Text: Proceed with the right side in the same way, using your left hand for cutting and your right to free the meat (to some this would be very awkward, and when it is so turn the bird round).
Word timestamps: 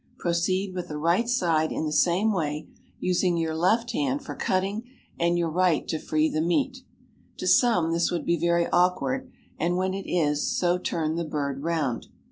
Proceed 0.17 0.73
with 0.73 0.87
the 0.87 0.97
right 0.97 1.29
side 1.29 1.71
in 1.71 1.85
the 1.85 1.91
same 1.91 2.33
way, 2.33 2.67
using 2.99 3.37
your 3.37 3.53
left 3.55 3.91
hand 3.91 4.25
for 4.25 4.33
cutting 4.33 4.81
and 5.19 5.37
your 5.37 5.51
right 5.51 5.87
to 5.89 5.99
free 5.99 6.27
the 6.27 6.41
meat 6.41 6.79
(to 7.37 7.45
some 7.45 7.91
this 7.93 8.09
would 8.09 8.25
be 8.25 8.35
very 8.35 8.67
awkward, 8.71 9.31
and 9.59 9.77
when 9.77 9.93
it 9.93 10.09
is 10.11 10.57
so 10.57 10.79
turn 10.79 11.17
the 11.17 11.23
bird 11.23 11.61
round). 11.61 12.07